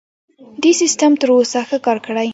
[0.61, 2.29] دې سیستم تر اوسه ښه کار کړی.